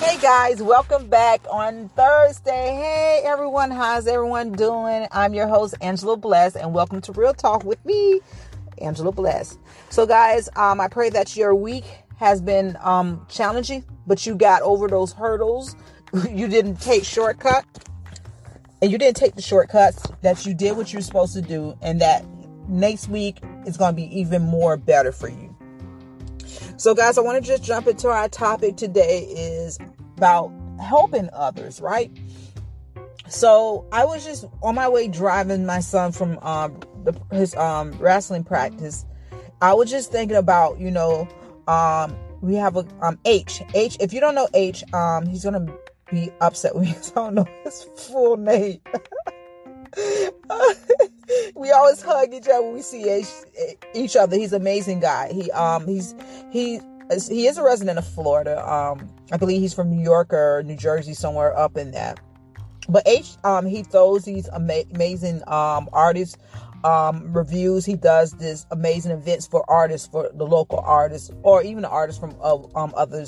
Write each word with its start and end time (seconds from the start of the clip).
Hey 0.00 0.18
guys, 0.18 0.62
welcome 0.62 1.08
back 1.08 1.42
on 1.50 1.90
Thursday. 1.90 2.50
Hey 2.74 3.20
everyone, 3.22 3.70
how's 3.70 4.06
everyone 4.06 4.50
doing? 4.52 5.06
I'm 5.12 5.34
your 5.34 5.46
host 5.46 5.74
Angela 5.82 6.16
Bless, 6.16 6.56
and 6.56 6.72
welcome 6.72 7.02
to 7.02 7.12
Real 7.12 7.34
Talk 7.34 7.64
with 7.64 7.84
me, 7.84 8.20
Angela 8.78 9.12
Bless. 9.12 9.58
So, 9.90 10.06
guys, 10.06 10.48
um, 10.56 10.80
I 10.80 10.88
pray 10.88 11.10
that 11.10 11.36
your 11.36 11.54
week 11.54 11.84
has 12.16 12.40
been 12.40 12.78
um, 12.80 13.26
challenging, 13.28 13.84
but 14.06 14.24
you 14.24 14.36
got 14.36 14.62
over 14.62 14.88
those 14.88 15.12
hurdles. 15.12 15.76
you 16.30 16.48
didn't 16.48 16.80
take 16.80 17.04
shortcut, 17.04 17.66
and 18.80 18.90
you 18.90 18.96
didn't 18.96 19.18
take 19.18 19.34
the 19.34 19.42
shortcuts. 19.42 20.02
That 20.22 20.46
you 20.46 20.54
did 20.54 20.78
what 20.78 20.94
you're 20.94 21.02
supposed 21.02 21.34
to 21.34 21.42
do, 21.42 21.76
and 21.82 22.00
that 22.00 22.24
next 22.68 23.08
week 23.08 23.36
is 23.66 23.76
going 23.76 23.94
to 23.94 23.96
be 23.96 24.18
even 24.18 24.40
more 24.40 24.78
better 24.78 25.12
for 25.12 25.28
you. 25.28 25.49
So, 26.76 26.94
guys, 26.94 27.18
I 27.18 27.22
want 27.22 27.42
to 27.42 27.46
just 27.46 27.64
jump 27.64 27.86
into 27.86 28.08
our 28.08 28.28
topic 28.28 28.76
today 28.76 29.24
is 29.24 29.78
about 30.16 30.52
helping 30.80 31.28
others, 31.32 31.80
right? 31.80 32.10
So, 33.28 33.86
I 33.92 34.04
was 34.04 34.24
just 34.24 34.46
on 34.62 34.74
my 34.74 34.88
way 34.88 35.08
driving 35.08 35.66
my 35.66 35.80
son 35.80 36.12
from 36.12 36.38
um, 36.40 36.80
the, 37.04 37.18
his 37.32 37.54
um, 37.56 37.92
wrestling 37.98 38.44
practice. 38.44 39.04
I 39.62 39.74
was 39.74 39.90
just 39.90 40.10
thinking 40.10 40.36
about, 40.36 40.80
you 40.80 40.90
know, 40.90 41.28
um, 41.68 42.16
we 42.40 42.54
have 42.54 42.76
a 42.76 42.86
um, 43.02 43.18
H. 43.24 43.62
H. 43.74 43.96
If 44.00 44.12
you 44.12 44.20
don't 44.20 44.34
know 44.34 44.48
H, 44.54 44.82
um, 44.94 45.26
he's 45.26 45.44
gonna 45.44 45.66
be 46.10 46.30
upset 46.40 46.74
with 46.74 46.84
me 46.84 46.92
because 46.92 47.12
I 47.12 47.14
don't 47.14 47.34
know 47.34 47.46
his 47.64 47.86
full 47.96 48.36
name. 48.36 48.80
we 51.70 51.74
always 51.74 52.02
hug 52.02 52.34
each 52.34 52.48
other 52.48 52.68
we 52.68 52.82
see 52.82 53.24
each 53.94 54.16
other. 54.16 54.36
He's 54.36 54.52
an 54.52 54.60
amazing 54.60 54.98
guy. 54.98 55.32
He 55.32 55.52
um 55.52 55.86
he's 55.86 56.16
he 56.50 56.80
he 57.28 57.46
is 57.46 57.58
a 57.58 57.62
resident 57.62 57.98
of 57.98 58.06
Florida. 58.06 58.58
Um, 58.68 59.08
I 59.30 59.36
believe 59.36 59.60
he's 59.60 59.74
from 59.74 59.90
New 59.90 60.02
York 60.02 60.32
or 60.32 60.62
New 60.64 60.76
Jersey, 60.76 61.14
somewhere 61.14 61.56
up 61.56 61.76
in 61.76 61.92
that. 61.92 62.18
But 62.88 63.06
H 63.06 63.36
um 63.44 63.66
he 63.66 63.84
throws 63.84 64.24
these 64.24 64.48
ama- 64.48 64.84
amazing 64.92 65.42
um 65.46 65.88
artists 65.92 66.36
um 66.82 67.32
reviews. 67.32 67.86
He 67.86 67.94
does 67.94 68.32
this 68.32 68.66
amazing 68.72 69.12
events 69.12 69.46
for 69.46 69.64
artists 69.70 70.08
for 70.08 70.28
the 70.34 70.46
local 70.46 70.80
artists 70.80 71.30
or 71.44 71.62
even 71.62 71.82
the 71.82 71.88
artists 71.88 72.20
from 72.20 72.34
uh, 72.42 72.58
um 72.74 72.92
other 72.96 73.24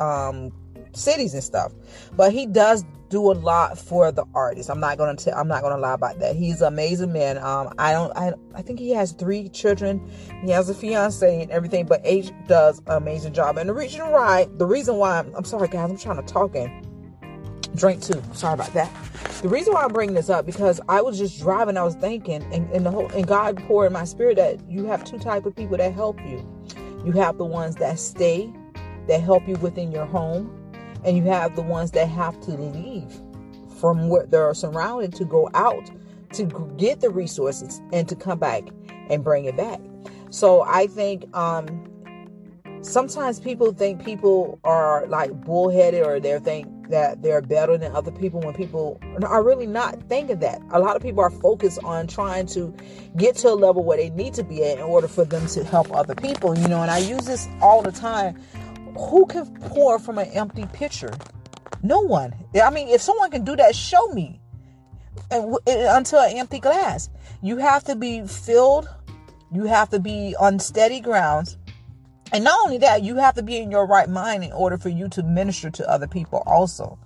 um 0.00 0.52
cities 0.96 1.34
and 1.34 1.42
stuff. 1.42 1.72
But 2.16 2.32
he 2.32 2.46
does 2.46 2.84
do 3.08 3.30
a 3.30 3.34
lot 3.34 3.78
for 3.78 4.10
the 4.10 4.24
artist. 4.34 4.70
I'm 4.70 4.80
not 4.80 4.98
gonna 4.98 5.16
tell. 5.16 5.36
I'm 5.36 5.48
not 5.48 5.62
gonna 5.62 5.78
lie 5.78 5.94
about 5.94 6.18
that. 6.20 6.36
He's 6.36 6.60
an 6.60 6.68
amazing 6.68 7.12
man. 7.12 7.38
Um, 7.38 7.72
I 7.78 7.92
don't. 7.92 8.16
I 8.16 8.32
I 8.54 8.62
think 8.62 8.78
he 8.78 8.90
has 8.90 9.12
three 9.12 9.48
children. 9.48 10.10
He 10.44 10.50
has 10.50 10.68
a 10.68 10.74
fiance 10.74 11.42
and 11.42 11.50
everything. 11.50 11.86
But 11.86 12.00
H 12.04 12.32
does 12.46 12.80
an 12.86 12.96
amazing 12.96 13.32
job. 13.32 13.58
And 13.58 13.68
the 13.68 13.74
reason 13.74 14.10
why, 14.10 14.48
the 14.56 14.66
reason 14.66 14.96
why, 14.96 15.18
I'm, 15.18 15.34
I'm 15.34 15.44
sorry 15.44 15.68
guys. 15.68 15.90
I'm 15.90 15.96
trying 15.96 16.24
to 16.24 16.32
talk 16.32 16.56
and 16.56 16.86
drink 17.76 18.02
too. 18.02 18.22
Sorry 18.32 18.54
about 18.54 18.72
that. 18.74 18.90
The 19.42 19.48
reason 19.48 19.74
why 19.74 19.84
I 19.84 19.88
bring 19.88 20.14
this 20.14 20.30
up 20.30 20.46
because 20.46 20.80
I 20.88 21.02
was 21.02 21.18
just 21.18 21.38
driving. 21.38 21.76
I 21.76 21.84
was 21.84 21.94
thinking, 21.94 22.42
and, 22.52 22.70
and 22.72 22.84
the 22.84 22.90
whole 22.90 23.08
and 23.08 23.26
God 23.26 23.56
poured 23.66 23.88
in 23.88 23.92
my 23.92 24.04
spirit 24.04 24.36
that 24.36 24.68
you 24.68 24.86
have 24.86 25.04
two 25.04 25.18
type 25.18 25.46
of 25.46 25.54
people 25.54 25.76
that 25.76 25.94
help 25.94 26.18
you. 26.26 26.44
You 27.04 27.12
have 27.12 27.38
the 27.38 27.44
ones 27.44 27.76
that 27.76 28.00
stay, 28.00 28.52
that 29.06 29.20
help 29.20 29.46
you 29.46 29.54
within 29.56 29.92
your 29.92 30.06
home 30.06 30.65
and 31.06 31.16
you 31.16 31.22
have 31.24 31.56
the 31.56 31.62
ones 31.62 31.92
that 31.92 32.08
have 32.08 32.38
to 32.42 32.50
leave 32.50 33.10
from 33.78 34.08
where 34.08 34.26
they're 34.26 34.54
surrounded 34.54 35.14
to 35.14 35.24
go 35.24 35.48
out 35.54 35.90
to 36.32 36.44
get 36.76 37.00
the 37.00 37.08
resources 37.08 37.80
and 37.92 38.08
to 38.08 38.16
come 38.16 38.38
back 38.38 38.64
and 39.08 39.22
bring 39.22 39.44
it 39.44 39.56
back. 39.56 39.80
So 40.30 40.62
I 40.62 40.88
think 40.88 41.24
um, 41.36 41.86
sometimes 42.82 43.38
people 43.38 43.72
think 43.72 44.04
people 44.04 44.58
are 44.64 45.06
like 45.06 45.32
bullheaded 45.44 46.02
or 46.02 46.18
they 46.18 46.38
think 46.40 46.90
that 46.90 47.22
they're 47.22 47.42
better 47.42 47.76
than 47.76 47.92
other 47.92 48.12
people 48.12 48.40
when 48.40 48.54
people 48.54 49.00
are 49.22 49.42
really 49.42 49.66
not 49.66 50.00
thinking 50.08 50.38
that. 50.40 50.60
A 50.70 50.78
lot 50.78 50.96
of 50.96 51.02
people 51.02 51.20
are 51.20 51.30
focused 51.30 51.78
on 51.84 52.06
trying 52.06 52.46
to 52.48 52.74
get 53.16 53.36
to 53.36 53.48
a 53.48 53.54
level 53.54 53.82
where 53.82 53.96
they 53.96 54.10
need 54.10 54.34
to 54.34 54.44
be 54.44 54.64
at 54.64 54.78
in 54.78 54.84
order 54.84 55.08
for 55.08 55.24
them 55.24 55.46
to 55.48 55.64
help 55.64 55.92
other 55.92 56.14
people, 56.14 56.56
you 56.58 56.68
know, 56.68 56.82
and 56.82 56.90
I 56.90 56.98
use 56.98 57.26
this 57.26 57.48
all 57.60 57.82
the 57.82 57.92
time 57.92 58.40
who 58.98 59.26
can 59.26 59.54
pour 59.70 59.98
from 59.98 60.18
an 60.18 60.28
empty 60.28 60.66
pitcher? 60.72 61.12
No 61.82 62.00
one. 62.00 62.34
I 62.62 62.70
mean, 62.70 62.88
if 62.88 63.00
someone 63.00 63.30
can 63.30 63.44
do 63.44 63.56
that, 63.56 63.74
show 63.74 64.08
me. 64.08 64.40
And, 65.30 65.56
and 65.66 65.80
until 65.82 66.20
an 66.20 66.36
empty 66.36 66.58
glass, 66.58 67.08
you 67.42 67.58
have 67.58 67.84
to 67.84 67.96
be 67.96 68.26
filled. 68.26 68.88
You 69.52 69.64
have 69.64 69.90
to 69.90 70.00
be 70.00 70.34
on 70.38 70.58
steady 70.58 71.00
grounds. 71.00 71.56
And 72.32 72.44
not 72.44 72.58
only 72.64 72.78
that, 72.78 73.02
you 73.02 73.16
have 73.16 73.34
to 73.36 73.42
be 73.42 73.58
in 73.58 73.70
your 73.70 73.86
right 73.86 74.08
mind 74.08 74.44
in 74.44 74.52
order 74.52 74.76
for 74.76 74.88
you 74.88 75.08
to 75.10 75.22
minister 75.22 75.70
to 75.70 75.88
other 75.88 76.08
people 76.08 76.42
also. 76.46 76.98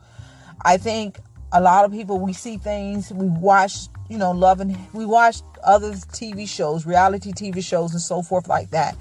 I 0.64 0.76
think 0.76 1.18
a 1.52 1.60
lot 1.60 1.84
of 1.84 1.92
people 1.92 2.18
we 2.18 2.32
see 2.32 2.56
things, 2.56 3.12
we 3.12 3.26
watch, 3.26 3.88
you 4.08 4.16
know, 4.16 4.30
loving 4.30 4.78
we 4.92 5.04
watch 5.04 5.42
other 5.62 5.92
TV 5.92 6.48
shows, 6.48 6.86
reality 6.86 7.32
TV 7.32 7.62
shows 7.62 7.92
and 7.92 8.00
so 8.00 8.22
forth 8.22 8.48
like 8.48 8.70
that 8.70 8.96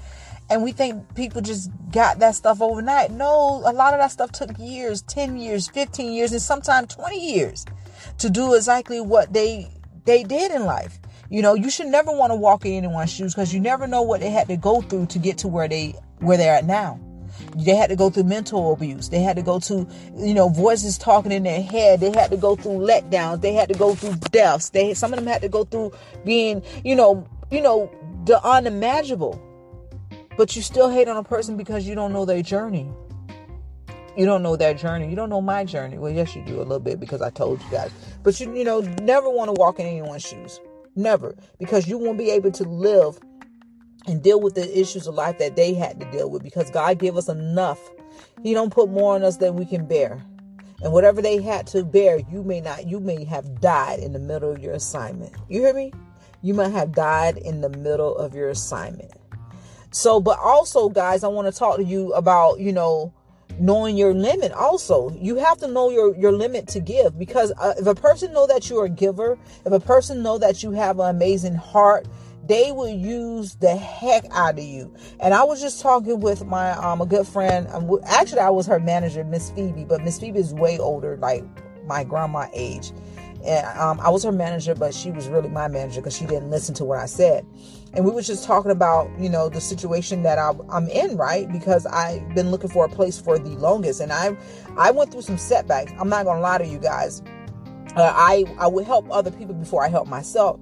and 0.50 0.64
we 0.64 0.72
think 0.72 1.14
people 1.14 1.40
just 1.40 1.70
got 1.92 2.18
that 2.18 2.34
stuff 2.34 2.60
overnight. 2.60 3.12
No, 3.12 3.62
a 3.64 3.72
lot 3.72 3.94
of 3.94 4.00
that 4.00 4.10
stuff 4.10 4.32
took 4.32 4.50
years, 4.58 5.00
10 5.02 5.38
years, 5.38 5.68
15 5.68 6.12
years, 6.12 6.32
and 6.32 6.42
sometimes 6.42 6.94
20 6.94 7.34
years 7.34 7.64
to 8.18 8.28
do 8.28 8.54
exactly 8.54 9.00
what 9.00 9.32
they 9.32 9.70
they 10.04 10.24
did 10.24 10.50
in 10.50 10.64
life. 10.64 10.98
You 11.28 11.42
know, 11.42 11.54
you 11.54 11.70
should 11.70 11.86
never 11.86 12.10
want 12.10 12.32
to 12.32 12.34
walk 12.34 12.64
in 12.64 12.72
anyone's 12.72 13.12
shoes 13.12 13.34
because 13.34 13.54
you 13.54 13.60
never 13.60 13.86
know 13.86 14.02
what 14.02 14.20
they 14.20 14.30
had 14.30 14.48
to 14.48 14.56
go 14.56 14.80
through 14.80 15.06
to 15.06 15.18
get 15.20 15.38
to 15.38 15.48
where 15.48 15.68
they 15.68 15.94
where 16.18 16.36
they're 16.36 16.54
at 16.54 16.64
now. 16.64 16.98
They 17.56 17.76
had 17.76 17.90
to 17.90 17.96
go 17.96 18.10
through 18.10 18.24
mental 18.24 18.72
abuse. 18.72 19.08
They 19.08 19.20
had 19.20 19.36
to 19.36 19.42
go 19.42 19.60
to, 19.60 19.86
you 20.16 20.34
know, 20.34 20.48
voices 20.48 20.98
talking 20.98 21.30
in 21.30 21.44
their 21.44 21.62
head. 21.62 22.00
They 22.00 22.10
had 22.10 22.30
to 22.32 22.36
go 22.36 22.56
through 22.56 22.78
letdowns. 22.78 23.40
They 23.40 23.52
had 23.52 23.68
to 23.68 23.78
go 23.78 23.94
through 23.94 24.16
deaths. 24.30 24.70
They 24.70 24.94
some 24.94 25.12
of 25.12 25.18
them 25.20 25.28
had 25.28 25.42
to 25.42 25.48
go 25.48 25.64
through 25.64 25.92
being, 26.24 26.62
you 26.84 26.96
know, 26.96 27.26
you 27.52 27.62
know, 27.62 27.90
the 28.24 28.44
unimaginable 28.44 29.40
but 30.36 30.56
you 30.56 30.62
still 30.62 30.88
hate 30.90 31.08
on 31.08 31.16
a 31.16 31.24
person 31.24 31.56
because 31.56 31.86
you 31.86 31.94
don't 31.94 32.12
know 32.12 32.24
their 32.24 32.42
journey. 32.42 32.90
You 34.16 34.26
don't 34.26 34.42
know 34.42 34.56
their 34.56 34.74
journey. 34.74 35.08
You 35.08 35.16
don't 35.16 35.30
know 35.30 35.40
my 35.40 35.64
journey. 35.64 35.98
Well, 35.98 36.12
yes, 36.12 36.34
you 36.34 36.44
do 36.44 36.56
a 36.56 36.62
little 36.62 36.80
bit 36.80 37.00
because 37.00 37.22
I 37.22 37.30
told 37.30 37.62
you 37.62 37.70
guys. 37.70 37.90
But 38.22 38.38
you, 38.40 38.54
you 38.54 38.64
know, 38.64 38.80
never 39.02 39.30
want 39.30 39.48
to 39.48 39.60
walk 39.60 39.78
in 39.78 39.86
anyone's 39.86 40.22
shoes. 40.26 40.60
Never. 40.96 41.34
Because 41.58 41.88
you 41.88 41.96
won't 41.98 42.18
be 42.18 42.30
able 42.30 42.50
to 42.52 42.64
live 42.64 43.18
and 44.06 44.22
deal 44.22 44.40
with 44.40 44.54
the 44.54 44.78
issues 44.78 45.06
of 45.06 45.14
life 45.14 45.38
that 45.38 45.56
they 45.56 45.74
had 45.74 46.00
to 46.00 46.10
deal 46.10 46.30
with 46.30 46.42
because 46.42 46.70
God 46.70 46.98
gave 46.98 47.16
us 47.16 47.28
enough. 47.28 47.78
He 48.42 48.54
don't 48.54 48.72
put 48.72 48.90
more 48.90 49.14
on 49.14 49.22
us 49.22 49.36
than 49.36 49.56
we 49.56 49.64
can 49.64 49.86
bear. 49.86 50.22
And 50.82 50.92
whatever 50.92 51.20
they 51.22 51.40
had 51.42 51.66
to 51.68 51.84
bear, 51.84 52.18
you 52.30 52.42
may 52.42 52.60
not, 52.60 52.86
you 52.86 53.00
may 53.00 53.24
have 53.24 53.60
died 53.60 54.00
in 54.00 54.12
the 54.12 54.18
middle 54.18 54.50
of 54.50 54.60
your 54.60 54.72
assignment. 54.72 55.34
You 55.48 55.60
hear 55.60 55.74
me? 55.74 55.92
You 56.42 56.54
might 56.54 56.72
have 56.72 56.92
died 56.92 57.36
in 57.36 57.60
the 57.60 57.68
middle 57.68 58.16
of 58.16 58.34
your 58.34 58.48
assignment. 58.48 59.12
So, 59.90 60.20
but 60.20 60.38
also, 60.38 60.88
guys, 60.88 61.24
I 61.24 61.28
want 61.28 61.52
to 61.52 61.58
talk 61.58 61.76
to 61.76 61.84
you 61.84 62.12
about, 62.12 62.60
you 62.60 62.72
know, 62.72 63.12
knowing 63.58 63.96
your 63.96 64.14
limit 64.14 64.52
also. 64.52 65.10
You 65.20 65.36
have 65.36 65.58
to 65.58 65.68
know 65.68 65.90
your 65.90 66.16
your 66.16 66.32
limit 66.32 66.66
to 66.68 66.80
give 66.80 67.18
because 67.18 67.52
uh, 67.58 67.74
if 67.78 67.86
a 67.86 67.94
person 67.94 68.32
know 68.32 68.46
that 68.46 68.70
you're 68.70 68.86
a 68.86 68.90
giver 68.90 69.38
if 69.66 69.72
a 69.72 69.80
person 69.80 70.22
know 70.22 70.38
that 70.38 70.62
you 70.62 70.70
have 70.72 70.98
an 70.98 71.14
amazing 71.14 71.54
heart 71.54 72.06
they 72.46 72.72
will 72.72 72.88
use 72.88 73.54
the 73.56 73.76
heck 73.76 74.24
out 74.32 74.58
of 74.58 74.64
you. 74.64 74.92
And 75.20 75.34
i 75.34 75.44
was 75.44 75.60
just 75.60 75.82
talking 75.82 76.20
with 76.20 76.44
my 76.46 76.72
um 76.72 77.00
a 77.00 77.06
good 77.06 77.26
friend. 77.26 77.68
Um, 77.68 78.00
actually 78.06 78.40
i 78.40 78.50
was 78.50 78.66
her 78.66 78.80
manager 78.80 79.22
miss 79.24 79.50
phoebe 79.50 79.84
but 79.84 80.02
miss 80.02 80.18
phoebe 80.18 80.38
is 80.38 80.54
way 80.54 80.78
older 80.78 81.16
like 81.18 81.44
my 81.86 82.04
grandma 82.04 82.46
age. 82.54 82.92
And 83.44 83.66
um, 83.78 84.00
I 84.00 84.10
was 84.10 84.22
her 84.24 84.32
manager, 84.32 84.74
but 84.74 84.94
she 84.94 85.10
was 85.10 85.28
really 85.28 85.48
my 85.48 85.66
manager 85.66 86.00
because 86.00 86.16
she 86.16 86.26
didn't 86.26 86.50
listen 86.50 86.74
to 86.76 86.84
what 86.84 86.98
I 86.98 87.06
said. 87.06 87.46
And 87.92 88.04
we 88.04 88.12
were 88.12 88.22
just 88.22 88.44
talking 88.44 88.70
about, 88.70 89.10
you 89.18 89.28
know, 89.28 89.48
the 89.48 89.60
situation 89.60 90.22
that 90.22 90.38
I, 90.38 90.52
I'm 90.68 90.88
in, 90.88 91.16
right? 91.16 91.50
Because 91.50 91.86
I've 91.86 92.34
been 92.34 92.50
looking 92.50 92.70
for 92.70 92.84
a 92.84 92.88
place 92.88 93.20
for 93.20 93.38
the 93.38 93.50
longest, 93.50 94.00
and 94.00 94.12
I, 94.12 94.36
I 94.76 94.92
went 94.92 95.10
through 95.10 95.22
some 95.22 95.38
setbacks. 95.38 95.92
I'm 95.98 96.08
not 96.08 96.24
gonna 96.24 96.40
lie 96.40 96.58
to 96.58 96.66
you 96.66 96.78
guys. 96.78 97.22
Uh, 97.96 98.12
I 98.14 98.44
I 98.58 98.68
would 98.68 98.84
help 98.84 99.06
other 99.10 99.32
people 99.32 99.54
before 99.54 99.84
I 99.84 99.88
help 99.88 100.06
myself. 100.06 100.60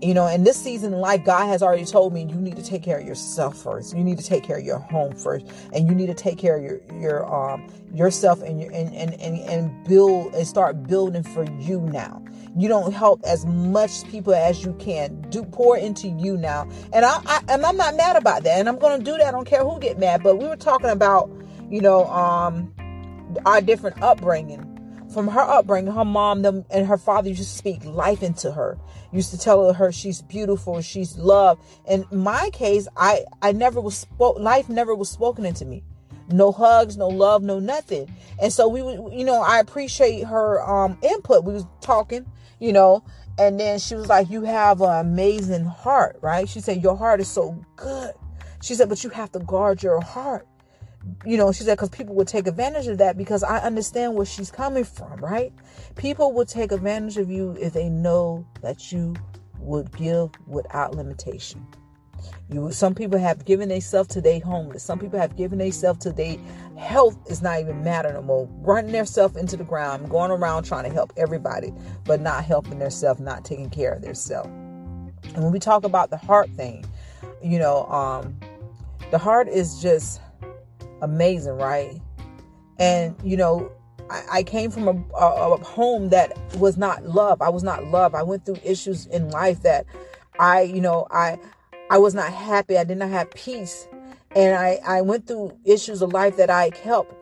You 0.00 0.14
know, 0.14 0.26
in 0.28 0.44
this 0.44 0.56
season 0.56 0.94
in 0.94 1.00
life, 1.00 1.26
God 1.26 1.46
has 1.48 1.62
already 1.62 1.84
told 1.84 2.14
me 2.14 2.22
you 2.22 2.36
need 2.36 2.56
to 2.56 2.62
take 2.62 2.82
care 2.82 2.98
of 2.98 3.06
yourself 3.06 3.62
first. 3.62 3.94
You 3.94 4.02
need 4.02 4.16
to 4.16 4.24
take 4.24 4.42
care 4.42 4.56
of 4.56 4.64
your 4.64 4.78
home 4.78 5.14
first, 5.14 5.46
and 5.74 5.86
you 5.86 5.94
need 5.94 6.06
to 6.06 6.14
take 6.14 6.38
care 6.38 6.56
of 6.56 6.62
your 6.62 6.80
your 6.98 7.26
um 7.30 7.66
yourself 7.92 8.40
and 8.40 8.58
your 8.58 8.72
and 8.72 8.94
and 8.94 9.12
and, 9.20 9.38
and 9.40 9.86
build 9.86 10.34
and 10.34 10.46
start 10.46 10.86
building 10.86 11.22
for 11.22 11.44
you 11.60 11.80
now. 11.80 12.22
You 12.56 12.68
don't 12.68 12.92
help 12.92 13.20
as 13.24 13.46
much 13.46 14.04
people 14.10 14.34
as 14.34 14.64
you 14.64 14.74
can. 14.74 15.20
Do 15.30 15.44
pour 15.44 15.76
into 15.78 16.08
you 16.08 16.36
now, 16.36 16.68
and 16.92 17.04
I, 17.04 17.20
I 17.26 17.40
and 17.48 17.64
I'm 17.64 17.76
not 17.76 17.96
mad 17.96 18.16
about 18.16 18.42
that, 18.44 18.58
and 18.58 18.68
I'm 18.68 18.78
gonna 18.78 19.02
do 19.02 19.12
that. 19.18 19.26
I 19.28 19.30
don't 19.30 19.46
care 19.46 19.62
who 19.64 19.78
get 19.78 19.98
mad. 19.98 20.22
But 20.22 20.36
we 20.36 20.46
were 20.46 20.56
talking 20.56 20.90
about, 20.90 21.30
you 21.70 21.80
know, 21.80 22.06
um, 22.06 22.74
our 23.46 23.60
different 23.60 24.02
upbringing 24.02 24.66
from 25.14 25.28
her 25.28 25.40
upbringing, 25.40 25.92
her 25.92 26.04
mom 26.04 26.42
them, 26.42 26.64
and 26.70 26.86
her 26.86 26.98
father 26.98 27.28
used 27.28 27.42
to 27.42 27.48
speak 27.48 27.84
life 27.84 28.22
into 28.22 28.52
her. 28.52 28.78
Used 29.12 29.30
to 29.32 29.38
tell 29.38 29.72
her 29.72 29.92
she's 29.92 30.22
beautiful, 30.22 30.80
she's 30.82 31.16
loved. 31.18 31.62
In 31.88 32.04
my 32.12 32.50
case, 32.52 32.88
I 32.96 33.24
I 33.42 33.52
never 33.52 33.80
was 33.80 33.96
spoke. 33.96 34.38
Life 34.38 34.68
never 34.68 34.94
was 34.94 35.08
spoken 35.08 35.44
into 35.44 35.64
me. 35.64 35.82
no 36.32 36.52
hugs, 36.52 36.96
no 36.96 37.08
love, 37.08 37.42
no 37.42 37.58
nothing. 37.58 38.12
And 38.40 38.52
so 38.52 38.68
we 38.68 38.80
you 39.16 39.24
know, 39.24 39.40
I 39.42 39.58
appreciate 39.60 40.24
her 40.24 40.60
um 40.68 40.98
input. 41.02 41.44
We 41.44 41.52
was 41.52 41.66
talking, 41.80 42.26
you 42.60 42.72
know, 42.72 43.02
and 43.38 43.58
then 43.58 43.78
she 43.78 43.94
was 43.96 44.08
like, 44.08 44.30
"You 44.30 44.42
have 44.42 44.80
an 44.80 45.06
amazing 45.06 45.64
heart, 45.64 46.18
right?" 46.20 46.48
She 46.48 46.60
said, 46.60 46.82
"Your 46.82 46.96
heart 46.96 47.20
is 47.20 47.28
so 47.28 47.58
good." 47.76 48.12
She 48.62 48.74
said, 48.74 48.88
"But 48.88 49.02
you 49.02 49.10
have 49.10 49.32
to 49.32 49.40
guard 49.40 49.82
your 49.82 50.00
heart." 50.00 50.46
You 51.24 51.38
know, 51.38 51.50
she 51.50 51.64
said, 51.64 51.78
because 51.78 51.88
people 51.88 52.14
would 52.16 52.28
take 52.28 52.46
advantage 52.46 52.86
of 52.86 52.98
that 52.98 53.16
because 53.16 53.42
I 53.42 53.58
understand 53.58 54.14
where 54.14 54.26
she's 54.26 54.50
coming 54.50 54.84
from, 54.84 55.18
right? 55.20 55.50
People 55.96 56.32
will 56.32 56.44
take 56.44 56.72
advantage 56.72 57.16
of 57.16 57.30
you 57.30 57.56
if 57.58 57.72
they 57.72 57.88
know 57.88 58.44
that 58.60 58.92
you 58.92 59.14
would 59.58 59.96
give 59.96 60.30
without 60.46 60.94
limitation. 60.94 61.66
You, 62.50 62.72
some 62.72 62.94
people 62.94 63.18
have 63.18 63.44
given 63.44 63.68
themselves 63.68 64.08
to 64.10 64.20
their 64.20 64.40
homeless. 64.40 64.82
Some 64.82 64.98
people 64.98 65.18
have 65.18 65.36
given 65.36 65.58
themselves 65.58 66.00
to 66.00 66.12
their 66.12 66.36
health 66.76 67.16
is 67.30 67.42
not 67.42 67.60
even 67.60 67.84
matter 67.84 68.12
no 68.12 68.22
more. 68.22 68.48
Running 68.60 68.92
themselves 68.92 69.36
into 69.36 69.56
the 69.56 69.64
ground, 69.64 70.10
going 70.10 70.30
around 70.30 70.64
trying 70.64 70.84
to 70.84 70.90
help 70.90 71.12
everybody, 71.16 71.72
but 72.04 72.20
not 72.20 72.44
helping 72.44 72.78
themselves, 72.78 73.20
not 73.20 73.44
taking 73.44 73.70
care 73.70 73.92
of 73.92 74.02
themselves. 74.02 74.48
And 74.48 75.44
when 75.44 75.52
we 75.52 75.58
talk 75.58 75.84
about 75.84 76.10
the 76.10 76.16
heart 76.16 76.50
thing, 76.50 76.84
you 77.42 77.58
know, 77.58 77.84
um, 77.86 78.38
the 79.10 79.18
heart 79.18 79.48
is 79.48 79.80
just 79.80 80.20
amazing, 81.02 81.52
right? 81.52 82.00
And 82.78 83.14
you 83.22 83.36
know, 83.36 83.70
I, 84.32 84.42
came 84.42 84.70
from 84.70 84.88
a, 84.88 85.16
a, 85.16 85.52
a 85.52 85.64
home 85.64 86.08
that 86.08 86.36
was 86.56 86.76
not 86.76 87.04
love. 87.04 87.40
I 87.42 87.48
was 87.48 87.62
not 87.62 87.84
love. 87.84 88.14
I 88.14 88.22
went 88.22 88.44
through 88.44 88.58
issues 88.64 89.06
in 89.06 89.30
life 89.30 89.62
that 89.62 89.86
I, 90.38 90.62
you 90.62 90.80
know, 90.80 91.06
I 91.10 91.38
I 91.90 91.98
was 91.98 92.14
not 92.14 92.32
happy. 92.32 92.78
I 92.78 92.84
did 92.84 92.98
not 92.98 93.10
have 93.10 93.30
peace. 93.32 93.88
And 94.34 94.54
I, 94.54 94.78
I 94.86 95.02
went 95.02 95.26
through 95.26 95.58
issues 95.64 96.02
of 96.02 96.12
life 96.12 96.36
that 96.36 96.48
I 96.48 96.70
helped, 96.84 97.12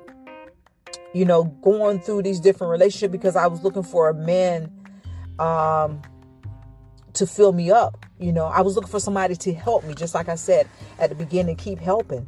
you 1.14 1.24
know, 1.24 1.44
going 1.62 2.00
through 2.00 2.22
these 2.22 2.38
different 2.38 2.70
relationships 2.70 3.10
because 3.10 3.34
I 3.34 3.46
was 3.46 3.62
looking 3.64 3.82
for 3.82 4.10
a 4.10 4.14
man 4.14 4.70
um, 5.38 6.02
to 7.14 7.26
fill 7.26 7.52
me 7.52 7.70
up. 7.70 8.04
You 8.18 8.30
know, 8.30 8.44
I 8.44 8.60
was 8.60 8.74
looking 8.74 8.90
for 8.90 9.00
somebody 9.00 9.36
to 9.36 9.54
help 9.54 9.84
me, 9.84 9.94
just 9.94 10.14
like 10.14 10.28
I 10.28 10.34
said 10.34 10.68
at 10.98 11.08
the 11.08 11.16
beginning, 11.16 11.56
keep 11.56 11.78
helping. 11.78 12.26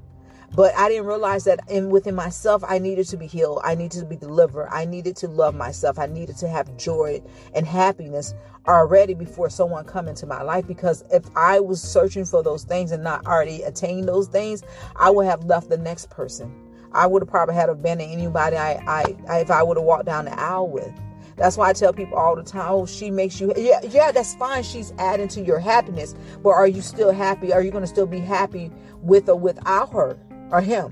But 0.55 0.75
I 0.77 0.89
didn't 0.89 1.07
realize 1.07 1.45
that 1.45 1.61
in 1.69 1.91
within 1.91 2.15
myself, 2.15 2.65
I 2.67 2.79
needed 2.79 3.07
to 3.09 3.17
be 3.17 3.27
healed. 3.27 3.61
I 3.63 3.77
needed 3.77 4.01
to 4.01 4.07
be 4.07 4.17
delivered. 4.17 4.69
I 4.71 4.85
needed 4.85 5.15
to 5.17 5.29
love 5.29 5.55
myself. 5.55 5.99
I 5.99 6.07
needed 6.07 6.37
to 6.39 6.49
have 6.49 6.77
joy 6.77 7.23
and 7.55 7.67
happiness 7.67 8.35
already 8.67 9.15
before 9.15 9.49
someone 9.49 9.85
come 9.85 10.09
into 10.09 10.27
my 10.27 10.43
life. 10.43 10.67
Because 10.67 11.05
if 11.13 11.25
I 11.37 11.61
was 11.61 11.81
searching 11.81 12.25
for 12.25 12.43
those 12.43 12.65
things 12.65 12.91
and 12.91 13.05
not 13.05 13.27
already 13.27 13.63
attained 13.63 14.09
those 14.09 14.27
things, 14.27 14.65
I 14.97 15.11
would 15.11 15.27
have 15.27 15.45
left 15.45 15.69
the 15.69 15.79
next 15.79 16.11
person. 16.11 16.53
I 16.93 17.07
would 17.07 17.23
have 17.23 17.29
probably 17.29 17.55
had 17.55 17.69
abandoned 17.69 18.13
anybody 18.13 18.57
I, 18.57 18.73
I, 18.87 19.17
I 19.29 19.39
if 19.39 19.51
I 19.53 19.63
would 19.63 19.77
have 19.77 19.85
walked 19.85 20.07
down 20.07 20.25
the 20.25 20.39
aisle 20.39 20.69
with. 20.69 20.93
That's 21.37 21.57
why 21.57 21.71
I 21.71 21.73
tell 21.73 21.93
people 21.93 22.19
all 22.19 22.37
the 22.37 22.43
time, 22.43 22.67
oh, 22.69 22.85
she 22.85 23.11
makes 23.11 23.41
you, 23.41 23.55
yeah, 23.57 23.81
yeah, 23.89 24.13
that's 24.13 24.35
fine. 24.35 24.63
She's 24.63 24.93
adding 24.99 25.29
to 25.29 25.41
your 25.41 25.59
happiness, 25.59 26.15
but 26.43 26.51
are 26.51 26.67
you 26.67 26.83
still 26.83 27.13
happy? 27.13 27.51
Are 27.53 27.63
you 27.63 27.71
to 27.71 27.87
still 27.87 28.07
be 28.07 28.19
happy 28.19 28.71
with 29.01 29.27
or 29.29 29.37
without 29.37 29.91
her? 29.93 30.19
Or 30.51 30.61
him. 30.61 30.91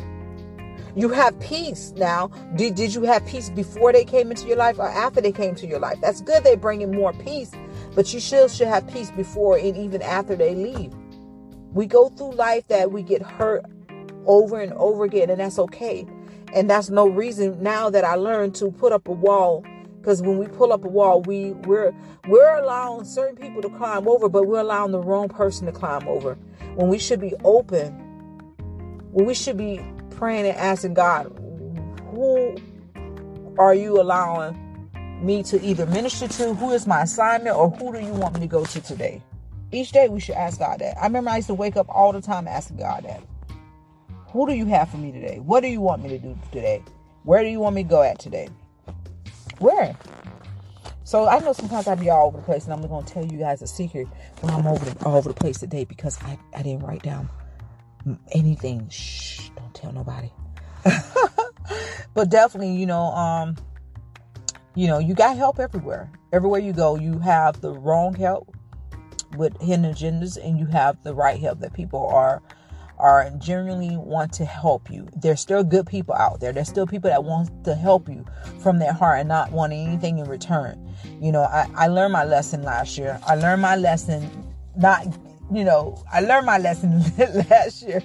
You 0.99 1.09
have 1.11 1.39
peace 1.39 1.93
now. 1.97 2.29
Did, 2.57 2.75
did 2.75 2.95
you 2.95 3.03
have 3.03 3.25
peace 3.25 3.51
before 3.51 3.93
they 3.93 4.05
came 4.05 4.31
into 4.31 4.49
your 4.49 4.57
life 4.57 4.79
or 4.79 4.89
after 4.89 5.21
they 5.21 5.31
came 5.31 5.55
to 5.57 5.67
your 5.67 5.79
life? 5.79 5.99
That's 6.01 6.21
good. 6.21 6.43
They 6.43 6.57
bring 6.57 6.81
in 6.81 6.91
more 6.91 7.13
peace, 7.13 7.53
but 7.95 8.13
you 8.13 8.19
still 8.19 8.49
should 8.49 8.69
have 8.69 8.89
peace 8.89 9.11
before 9.13 9.59
and 9.59 9.77
even 9.77 10.03
after 10.03 10.35
they 10.35 10.55
leave. 10.55 10.93
We 11.73 11.87
go 11.87 12.09
through 12.09 12.33
life 12.33 12.67
that 12.69 12.91
we 12.91 13.03
get 13.03 13.23
hurt 13.23 13.65
over 14.27 14.61
and 14.61 14.73
over 14.73 15.05
again, 15.05 15.31
and 15.31 15.39
that's 15.39 15.59
okay. 15.59 16.07
And 16.55 16.69
that's 16.69 16.91
no 16.91 17.07
reason 17.07 17.63
now 17.63 17.91
that 17.91 18.05
I 18.05 18.15
learned 18.15 18.55
to 18.57 18.71
put 18.71 18.93
up 18.93 19.07
a 19.07 19.13
wall. 19.13 19.65
Because 20.01 20.23
when 20.23 20.39
we 20.39 20.47
pull 20.47 20.73
up 20.73 20.85
a 20.85 20.89
wall, 20.89 21.23
we 21.23 21.53
we're 21.53 21.93
we're 22.29 22.57
allowing 22.57 23.05
certain 23.05 23.37
people 23.37 23.61
to 23.63 23.69
climb 23.69 24.09
over, 24.09 24.29
but 24.29 24.47
we're 24.47 24.61
allowing 24.61 24.93
the 24.93 25.01
wrong 25.01 25.29
person 25.29 25.67
to 25.67 25.73
climb 25.73 26.09
over. 26.09 26.35
When 26.75 26.89
we 26.89 26.99
should 26.99 27.21
be 27.21 27.35
open 27.45 28.08
well, 29.11 29.27
we 29.27 29.35
should 29.35 29.57
be 29.57 29.81
praying 30.11 30.47
and 30.47 30.57
asking 30.57 30.95
God, 30.95 31.27
who 32.11 32.57
are 33.59 33.75
you 33.75 34.01
allowing 34.01 34.57
me 35.23 35.43
to 35.45 35.61
either 35.63 35.87
minister 35.87 36.29
to? 36.29 36.55
Who 36.55 36.73
is 36.73 36.87
my 36.87 37.03
assignment? 37.03 37.57
Or 37.57 37.71
who 37.71 37.93
do 37.93 38.01
you 38.01 38.13
want 38.13 38.35
me 38.35 38.41
to 38.41 38.47
go 38.47 38.65
to 38.65 38.81
today? 38.81 39.23
Each 39.73 39.93
day 39.93 40.09
we 40.09 40.21
should 40.21 40.37
ask 40.37 40.59
God 40.59 40.81
that. 40.81 40.97
I 40.99 41.05
remember 41.05 41.31
I 41.31 41.37
used 41.37 41.49
to 41.49 41.55
wake 41.55 41.77
up 41.77 41.87
all 41.89 42.13
the 42.13 42.21
time 42.21 42.49
asking 42.49 42.79
God 42.79 43.05
that. 43.05 43.23
Who 44.29 44.47
do 44.47 44.53
you 44.53 44.67
have 44.67 44.91
for 44.91 44.99
me 44.99 45.11
today? 45.11 45.39
What 45.41 45.61
do 45.61 45.69
you 45.69 45.81
want 45.81 46.03
me 46.03 46.11
to 46.11 46.19
do 46.19 46.39
today? 46.53 46.83
Where 47.25 47.43
do 47.43 47.49
you 47.49 47.61
want 47.61 47.77
me 47.77 47.83
to 47.83 47.89
go 47.89 48.03
at 48.03 48.19
today? 48.19 48.49
Where? 49.59 49.97
So 51.05 51.27
I 51.27 51.39
know 51.39 51.53
sometimes 51.53 51.89
I 51.89 51.95
be 51.95 52.11
all 52.11 52.27
over 52.27 52.37
the 52.37 52.43
place, 52.43 52.65
and 52.65 52.73
I'm 52.73 52.83
to 52.83 53.13
tell 53.13 53.25
you 53.25 53.39
guys 53.39 53.63
a 53.63 53.67
secret 53.67 54.07
when 54.41 54.53
I'm 54.53 54.67
over 54.67 54.85
the, 54.85 55.05
all 55.05 55.17
over 55.17 55.31
the 55.31 55.35
place 55.35 55.59
today 55.59 55.85
because 55.85 56.23
I, 56.23 56.39
I 56.55 56.63
didn't 56.63 56.81
write 56.81 57.03
down 57.03 57.31
anything. 58.33 58.89
Shh, 58.89 59.51
don't 59.57 59.75
tell 59.75 59.93
nobody. 59.93 60.31
but 62.15 62.31
definitely, 62.31 62.75
you 62.75 62.87
know, 62.87 63.07
um, 63.13 63.57
you 64.75 64.87
know, 64.87 64.99
you 64.99 65.15
got 65.15 65.37
help 65.37 65.59
everywhere. 65.59 66.11
Everywhere 66.33 66.61
you 66.61 66.73
go, 66.73 66.97
you 66.97 67.19
have 67.19 67.61
the 67.61 67.73
wrong 67.73 68.15
help 68.15 68.55
with 69.37 69.61
hidden 69.61 69.85
agendas, 69.85 70.43
and 70.43 70.59
you 70.59 70.67
have 70.67 71.03
the 71.03 71.15
right 71.15 71.41
help 71.41 71.61
that 71.61 71.73
people 71.73 72.07
are 72.07 72.43
are 72.99 73.31
genuinely 73.39 73.97
want 73.97 74.33
to 74.33 74.45
help 74.45 74.91
you. 74.91 75.09
There's 75.17 75.41
still 75.41 75.63
good 75.63 75.87
people 75.87 76.15
out 76.15 76.41
there. 76.41 76.53
There's 76.53 76.69
still 76.69 76.87
people 76.87 77.11
that 77.11 77.23
want 77.23 77.65
to 77.65 77.75
help 77.75 78.09
you 78.09 78.25
from 78.61 78.79
their 78.79 78.93
heart 78.93 79.21
and 79.21 79.29
not 79.29 79.53
wanting 79.53 79.87
anything 79.87 80.19
in 80.19 80.29
return. 80.29 80.93
You 81.21 81.31
know, 81.31 81.43
I, 81.43 81.69
I 81.77 81.87
learned 81.89 82.13
my 82.13 82.25
lesson 82.25 82.63
last 82.63 82.99
year. 82.99 83.21
I 83.27 83.37
learned 83.37 83.63
my 83.63 83.77
lesson 83.77 84.29
not 84.77 85.07
you 85.53 85.65
know, 85.65 86.03
I 86.13 86.21
learned 86.21 86.47
my 86.47 86.59
lesson 86.59 87.01
last 87.51 87.83
year 87.83 88.03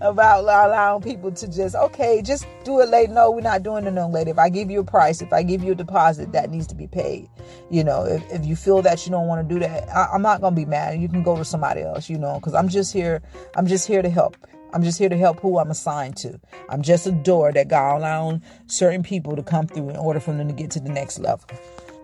about 0.00 0.40
allowing 0.40 1.02
people 1.02 1.30
to 1.30 1.48
just, 1.48 1.74
okay, 1.74 2.22
just 2.22 2.46
do 2.64 2.80
it 2.80 2.88
late. 2.88 3.10
No, 3.10 3.30
we're 3.30 3.40
not 3.40 3.62
doing 3.62 3.86
it 3.86 3.92
no 3.92 4.08
late. 4.08 4.28
If 4.28 4.38
I 4.38 4.48
give 4.48 4.70
you 4.70 4.80
a 4.80 4.84
price, 4.84 5.22
if 5.22 5.32
I 5.32 5.42
give 5.42 5.62
you 5.62 5.72
a 5.72 5.74
deposit, 5.74 6.32
that 6.32 6.50
needs 6.50 6.66
to 6.68 6.74
be 6.74 6.86
paid. 6.86 7.28
You 7.70 7.84
know, 7.84 8.04
if, 8.04 8.22
if 8.32 8.46
you 8.46 8.56
feel 8.56 8.82
that 8.82 9.04
you 9.06 9.12
don't 9.12 9.26
want 9.26 9.46
to 9.46 9.54
do 9.54 9.60
that, 9.60 9.88
I, 9.90 10.14
am 10.14 10.22
not 10.22 10.40
going 10.40 10.54
to 10.54 10.60
be 10.60 10.66
mad. 10.66 11.00
You 11.00 11.08
can 11.08 11.22
go 11.22 11.36
to 11.36 11.44
somebody 11.44 11.82
else, 11.82 12.08
you 12.08 12.18
know, 12.18 12.34
because 12.34 12.54
I'm 12.54 12.68
just 12.68 12.92
here. 12.92 13.22
I'm 13.56 13.66
just 13.66 13.86
here 13.86 14.02
to 14.02 14.10
help. 14.10 14.36
I'm 14.74 14.82
just 14.82 14.98
here 14.98 15.10
to 15.10 15.18
help 15.18 15.40
who 15.40 15.58
I'm 15.58 15.70
assigned 15.70 16.16
to. 16.18 16.40
I'm 16.70 16.80
just 16.80 17.06
a 17.06 17.12
door 17.12 17.52
that 17.52 17.68
God 17.68 17.98
allowing 17.98 18.42
certain 18.66 19.02
people 19.02 19.36
to 19.36 19.42
come 19.42 19.66
through 19.66 19.90
in 19.90 19.96
order 19.96 20.18
for 20.18 20.32
them 20.32 20.48
to 20.48 20.54
get 20.54 20.70
to 20.72 20.80
the 20.80 20.88
next 20.88 21.18
level. 21.18 21.46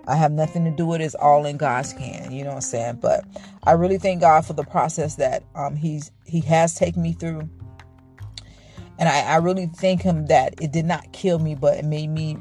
I 0.09 0.17
have 0.17 0.33
nothing 0.33 0.65
to 0.65 0.71
do 0.71 0.87
with 0.87 1.01
it. 1.01 1.05
It's 1.05 1.15
all 1.15 1.45
in 1.45 1.59
God's 1.59 1.93
hand. 1.93 2.33
You 2.33 2.43
know 2.43 2.51
what 2.51 2.57
I'm 2.57 2.61
saying? 2.63 2.99
But 3.01 3.25
I 3.65 3.73
really 3.73 3.99
thank 3.99 4.23
God 4.23 4.47
for 4.47 4.55
the 4.55 4.65
process 4.65 5.17
that 5.17 5.45
um, 5.55 5.77
He's 5.77 6.11
He 6.25 6.41
has 6.41 6.75
taken 6.75 7.03
me 7.03 7.13
through. 7.13 7.49
And 8.99 9.09
I, 9.09 9.21
I 9.21 9.37
really 9.37 9.67
thank 9.67 10.03
Him 10.03 10.27
that 10.27 10.55
it 10.61 10.73
did 10.73 10.87
not 10.87 11.13
kill 11.13 11.39
me, 11.39 11.55
but 11.55 11.77
it 11.77 11.85
made 11.85 12.09
me 12.09 12.39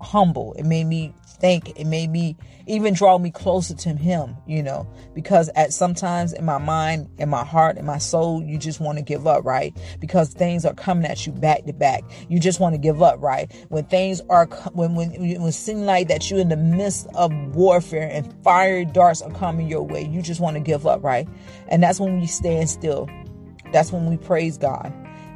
humble. 0.00 0.54
It 0.54 0.64
made 0.64 0.86
me 0.86 1.14
think. 1.44 1.78
It 1.78 1.84
made 1.86 2.08
me 2.08 2.38
even 2.66 2.94
draw 2.94 3.18
me 3.18 3.30
closer 3.30 3.74
to 3.74 3.90
Him, 3.90 4.34
you 4.46 4.62
know, 4.62 4.88
because 5.14 5.50
at 5.50 5.74
sometimes 5.74 6.32
in 6.32 6.46
my 6.46 6.56
mind, 6.56 7.10
in 7.18 7.28
my 7.28 7.44
heart, 7.44 7.76
in 7.76 7.84
my 7.84 7.98
soul, 7.98 8.42
you 8.42 8.56
just 8.56 8.80
want 8.80 8.96
to 8.96 9.04
give 9.04 9.26
up, 9.26 9.44
right? 9.44 9.76
Because 10.00 10.32
things 10.32 10.64
are 10.64 10.72
coming 10.72 11.04
at 11.04 11.26
you 11.26 11.32
back 11.32 11.66
to 11.66 11.74
back. 11.74 12.02
You 12.30 12.40
just 12.40 12.60
want 12.60 12.74
to 12.74 12.78
give 12.78 13.02
up, 13.02 13.20
right? 13.20 13.52
When 13.68 13.84
things 13.84 14.22
are, 14.30 14.46
when, 14.72 14.94
when, 14.94 15.10
when 15.10 15.42
it 15.42 15.52
seems 15.52 15.82
like 15.82 16.08
that 16.08 16.30
you're 16.30 16.40
in 16.40 16.48
the 16.48 16.56
midst 16.56 17.08
of 17.14 17.30
warfare 17.54 18.08
and 18.10 18.34
fiery 18.42 18.86
darts 18.86 19.20
are 19.20 19.30
coming 19.32 19.68
your 19.68 19.82
way, 19.82 20.06
you 20.06 20.22
just 20.22 20.40
want 20.40 20.54
to 20.54 20.60
give 20.60 20.86
up, 20.86 21.04
right? 21.04 21.28
And 21.68 21.82
that's 21.82 22.00
when 22.00 22.18
we 22.20 22.26
stand 22.26 22.70
still. 22.70 23.06
That's 23.70 23.92
when 23.92 24.08
we 24.08 24.16
praise 24.16 24.56
God. 24.56 24.90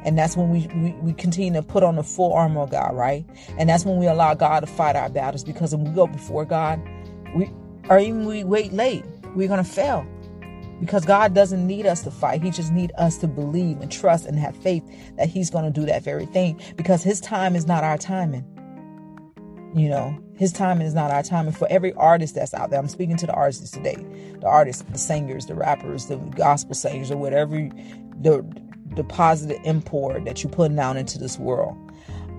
And 0.05 0.17
that's 0.17 0.37
when 0.37 0.49
we, 0.49 0.67
we, 0.75 0.91
we, 1.01 1.13
continue 1.13 1.53
to 1.53 1.61
put 1.61 1.83
on 1.83 1.95
the 1.95 2.03
full 2.03 2.33
armor 2.33 2.61
of 2.61 2.71
God, 2.71 2.95
right? 2.95 3.25
And 3.57 3.67
that's 3.67 3.83
when 3.85 3.97
we 3.97 4.07
allow 4.07 4.33
God 4.33 4.61
to 4.61 4.67
fight 4.67 4.95
our 4.95 5.09
battles 5.09 5.43
because 5.43 5.75
when 5.75 5.83
we 5.85 5.91
go 5.91 6.07
before 6.07 6.45
God, 6.45 6.81
we 7.35 7.51
or 7.89 7.99
even 7.99 8.25
we 8.25 8.43
wait 8.43 8.71
late, 8.71 9.03
we're 9.35 9.47
gonna 9.47 9.63
fail. 9.63 10.05
Because 10.79 11.03
God 11.03 11.33
doesn't 11.33 11.67
need 11.67 11.85
us 11.85 12.03
to 12.03 12.11
fight. 12.11 12.41
He 12.41 12.51
just 12.51 12.71
need 12.71 12.93
us 12.97 13.17
to 13.17 13.27
believe 13.27 13.81
and 13.81 13.91
trust 13.91 14.25
and 14.25 14.39
have 14.39 14.55
faith 14.55 14.83
that 15.17 15.27
He's 15.27 15.49
gonna 15.49 15.71
do 15.71 15.85
that 15.85 16.03
very 16.03 16.25
thing. 16.25 16.59
Because 16.77 17.03
His 17.03 17.19
time 17.19 17.55
is 17.55 17.67
not 17.67 17.83
our 17.83 17.97
timing. 17.97 18.45
You 19.75 19.89
know, 19.89 20.17
His 20.35 20.53
timing 20.53 20.87
is 20.87 20.93
not 20.93 21.11
our 21.11 21.23
timing. 21.23 21.51
For 21.51 21.67
every 21.69 21.93
artist 21.93 22.35
that's 22.35 22.53
out 22.53 22.69
there, 22.69 22.79
I'm 22.79 22.87
speaking 22.87 23.17
to 23.17 23.27
the 23.27 23.33
artists 23.33 23.71
today, 23.71 23.97
the 24.39 24.47
artists, 24.47 24.83
the 24.83 24.97
singers, 24.97 25.47
the 25.47 25.55
rappers, 25.55 26.05
the 26.05 26.15
gospel 26.15 26.73
singers, 26.73 27.11
or 27.11 27.17
whatever 27.17 27.69
the 28.21 28.45
the 28.95 29.03
positive 29.03 29.59
import 29.63 30.25
that 30.25 30.43
you're 30.43 30.51
putting 30.51 30.79
out 30.79 30.97
into 30.97 31.17
this 31.17 31.37
world. 31.37 31.77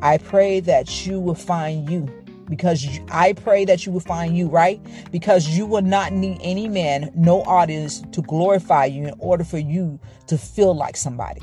I 0.02 0.18
pray 0.18 0.60
that 0.60 1.06
you 1.06 1.20
will 1.20 1.34
find 1.34 1.88
you 1.90 2.08
because 2.48 2.86
I 3.10 3.32
pray 3.32 3.64
that 3.64 3.86
you 3.86 3.92
will 3.92 4.00
find 4.00 4.36
you, 4.36 4.48
right? 4.48 4.80
Because 5.12 5.48
you 5.48 5.66
will 5.66 5.82
not 5.82 6.12
need 6.12 6.38
any 6.42 6.68
man, 6.68 7.12
no 7.14 7.42
audience 7.42 8.02
to 8.12 8.22
glorify 8.22 8.86
you 8.86 9.06
in 9.06 9.14
order 9.18 9.44
for 9.44 9.58
you 9.58 10.00
to 10.26 10.36
feel 10.36 10.74
like 10.74 10.96
somebody. 10.96 11.42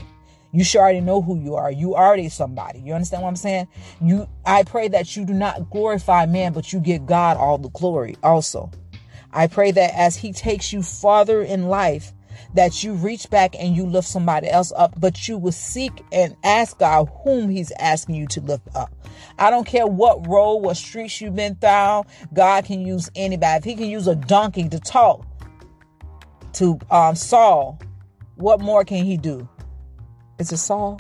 You 0.52 0.64
should 0.64 0.80
already 0.80 1.02
know 1.02 1.22
who 1.22 1.40
you 1.40 1.56
are. 1.56 1.72
You 1.72 1.96
already 1.96 2.30
somebody. 2.30 2.80
You 2.80 2.94
understand 2.94 3.24
what 3.24 3.30
I'm 3.30 3.36
saying? 3.36 3.68
You 4.02 4.28
I 4.46 4.64
pray 4.64 4.88
that 4.90 5.16
you 5.16 5.26
do 5.26 5.34
not 5.34 5.70
glorify 5.70 6.26
man, 6.26 6.54
but 6.54 6.74
you 6.74 6.80
give 6.80 7.06
God 7.06 7.38
all 7.38 7.58
the 7.58 7.70
glory 7.70 8.18
also. 8.24 8.72
I 9.32 9.48
pray 9.48 9.72
that 9.72 9.94
as 9.94 10.16
he 10.16 10.32
takes 10.34 10.74
you 10.74 10.82
farther 10.82 11.42
in 11.42 11.68
life, 11.68 12.14
that 12.58 12.84
you 12.84 12.94
reach 12.94 13.30
back 13.30 13.56
and 13.60 13.76
you 13.76 13.86
lift 13.86 14.08
somebody 14.08 14.50
else 14.50 14.74
up, 14.76 15.00
but 15.00 15.28
you 15.28 15.38
will 15.38 15.52
seek 15.52 16.04
and 16.12 16.36
ask 16.44 16.80
God 16.80 17.08
whom 17.24 17.50
He's 17.50 17.72
asking 17.80 18.16
you 18.16 18.26
to 18.28 18.42
lift 18.42 18.68
up. 18.74 18.92
I 19.38 19.52
don't 19.52 19.66
care 19.66 19.86
what 19.86 20.28
road, 20.28 20.58
what 20.58 20.76
streets 20.76 21.22
you've 21.22 21.36
been 21.36 21.54
through, 21.56 22.04
God 22.34 22.66
can 22.66 22.82
use 22.82 23.12
anybody. 23.16 23.58
If 23.58 23.64
He 23.64 23.76
can 23.76 23.86
use 23.86 24.08
a 24.08 24.16
donkey 24.16 24.68
to 24.70 24.80
talk 24.80 25.24
to 26.54 26.80
um, 26.90 27.16
Saul, 27.16 27.80
what 28.38 28.60
more 28.60 28.84
can 28.84 29.06
He 29.06 29.18
do? 29.18 29.48
Is 30.40 30.52
it 30.52 30.58
Saul? 30.58 31.00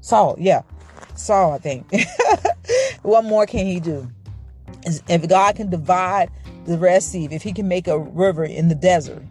Saul, 0.00 0.34
yeah. 0.40 0.62
Saul, 1.14 1.52
I 1.52 1.58
think. 1.58 1.88
what 3.02 3.24
more 3.24 3.46
can 3.46 3.64
He 3.64 3.78
do? 3.78 4.10
If 4.84 5.28
God 5.28 5.54
can 5.54 5.70
divide 5.70 6.30
the 6.64 6.78
Red 6.78 7.04
Sea, 7.04 7.28
if 7.30 7.44
He 7.44 7.52
can 7.52 7.68
make 7.68 7.86
a 7.86 7.96
river 7.96 8.44
in 8.44 8.66
the 8.66 8.74
desert, 8.74 9.22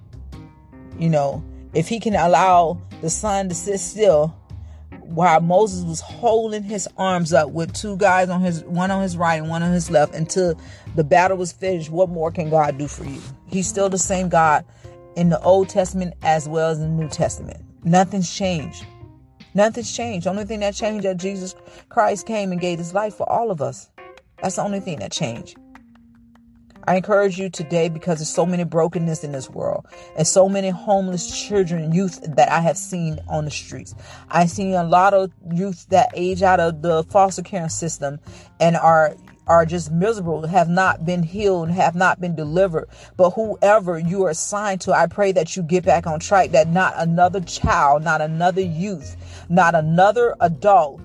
you 0.97 1.09
know, 1.09 1.43
if 1.73 1.87
he 1.87 1.99
can 1.99 2.15
allow 2.15 2.81
the 3.01 3.09
sun 3.09 3.49
to 3.49 3.55
sit 3.55 3.79
still 3.79 4.35
while 5.01 5.41
Moses 5.41 5.83
was 5.85 6.01
holding 6.01 6.63
his 6.63 6.87
arms 6.97 7.33
up 7.33 7.49
with 7.49 7.73
two 7.73 7.97
guys 7.97 8.29
on 8.29 8.41
his 8.41 8.63
one 8.65 8.91
on 8.91 9.01
his 9.01 9.17
right 9.17 9.41
and 9.41 9.49
one 9.49 9.63
on 9.63 9.71
his 9.71 9.89
left 9.89 10.13
until 10.13 10.59
the 10.95 11.03
battle 11.03 11.37
was 11.37 11.51
finished, 11.51 11.89
what 11.89 12.09
more 12.09 12.31
can 12.31 12.49
God 12.49 12.77
do 12.77 12.87
for 12.87 13.05
you? 13.05 13.21
He's 13.47 13.67
still 13.67 13.89
the 13.89 13.97
same 13.97 14.29
God 14.29 14.65
in 15.15 15.29
the 15.29 15.41
Old 15.41 15.69
Testament 15.69 16.13
as 16.21 16.47
well 16.47 16.69
as 16.69 16.79
in 16.79 16.95
the 16.95 17.03
New 17.03 17.09
Testament. 17.09 17.59
Nothing's 17.83 18.33
changed. 18.33 18.85
Nothing's 19.55 19.95
changed. 19.95 20.27
Only 20.27 20.45
thing 20.45 20.59
that 20.59 20.75
changed 20.75 21.05
that 21.05 21.17
Jesus 21.17 21.55
Christ 21.89 22.27
came 22.27 22.51
and 22.51 22.61
gave 22.61 22.77
his 22.77 22.93
life 22.93 23.15
for 23.15 23.27
all 23.29 23.49
of 23.49 23.61
us. 23.61 23.89
That's 24.41 24.57
the 24.57 24.61
only 24.61 24.79
thing 24.79 24.99
that 24.99 25.11
changed. 25.11 25.57
I 26.87 26.95
encourage 26.95 27.37
you 27.37 27.49
today 27.49 27.89
because 27.89 28.19
there's 28.19 28.29
so 28.29 28.45
many 28.45 28.63
brokenness 28.63 29.23
in 29.23 29.31
this 29.31 29.49
world 29.49 29.85
and 30.15 30.25
so 30.25 30.49
many 30.49 30.69
homeless 30.69 31.47
children 31.47 31.91
youth 31.91 32.19
that 32.35 32.49
I 32.49 32.61
have 32.61 32.77
seen 32.77 33.19
on 33.27 33.45
the 33.45 33.51
streets. 33.51 33.93
I've 34.29 34.49
seen 34.49 34.73
a 34.73 34.83
lot 34.83 35.13
of 35.13 35.31
youth 35.53 35.87
that 35.89 36.09
age 36.15 36.41
out 36.41 36.59
of 36.59 36.81
the 36.81 37.03
foster 37.03 37.41
care 37.41 37.69
system 37.69 38.19
and 38.59 38.75
are 38.75 39.15
are 39.49 39.65
just 39.65 39.91
miserable, 39.91 40.45
have 40.45 40.69
not 40.69 41.05
been 41.05 41.23
healed, 41.23 41.71
have 41.71 41.95
not 41.95 42.21
been 42.21 42.35
delivered. 42.35 42.87
But 43.17 43.31
whoever 43.31 43.97
you 43.97 44.23
are 44.25 44.29
assigned 44.29 44.81
to, 44.81 44.93
I 44.93 45.07
pray 45.07 45.31
that 45.31 45.55
you 45.55 45.63
get 45.63 45.83
back 45.83 46.05
on 46.05 46.19
track, 46.19 46.51
that 46.51 46.69
not 46.69 46.93
another 46.97 47.41
child, 47.41 48.03
not 48.03 48.21
another 48.21 48.61
youth, 48.61 49.17
not 49.49 49.73
another 49.73 50.35
adult 50.39 51.01